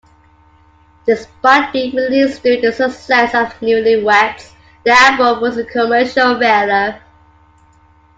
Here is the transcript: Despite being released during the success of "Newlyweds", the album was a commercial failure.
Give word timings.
Despite 1.05 1.71
being 1.71 1.95
released 1.95 2.41
during 2.41 2.61
the 2.63 2.71
success 2.71 3.35
of 3.35 3.53
"Newlyweds", 3.59 4.51
the 4.83 4.89
album 4.91 5.41
was 5.43 5.57
a 5.59 5.63
commercial 5.63 6.39
failure. 6.39 6.99